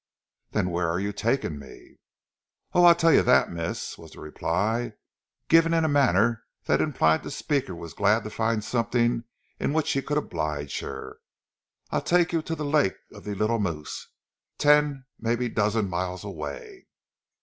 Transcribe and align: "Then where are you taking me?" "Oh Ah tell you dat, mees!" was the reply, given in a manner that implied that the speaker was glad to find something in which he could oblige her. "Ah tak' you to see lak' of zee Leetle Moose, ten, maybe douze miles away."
"Then 0.49 0.71
where 0.71 0.89
are 0.89 0.99
you 0.99 1.13
taking 1.13 1.59
me?" 1.59 1.97
"Oh 2.73 2.85
Ah 2.85 2.93
tell 2.93 3.13
you 3.13 3.21
dat, 3.21 3.51
mees!" 3.51 3.99
was 3.99 4.13
the 4.13 4.19
reply, 4.19 4.93
given 5.47 5.75
in 5.75 5.85
a 5.85 5.87
manner 5.87 6.43
that 6.63 6.81
implied 6.81 7.19
that 7.19 7.25
the 7.25 7.29
speaker 7.29 7.75
was 7.75 7.93
glad 7.93 8.23
to 8.23 8.31
find 8.31 8.63
something 8.63 9.25
in 9.59 9.73
which 9.73 9.91
he 9.91 10.01
could 10.01 10.17
oblige 10.17 10.79
her. 10.79 11.19
"Ah 11.91 11.99
tak' 11.99 12.33
you 12.33 12.41
to 12.41 12.55
see 12.57 12.63
lak' 12.63 12.97
of 13.11 13.25
zee 13.25 13.35
Leetle 13.35 13.59
Moose, 13.59 14.07
ten, 14.57 15.05
maybe 15.19 15.47
douze 15.47 15.75
miles 15.75 16.23
away." 16.23 16.87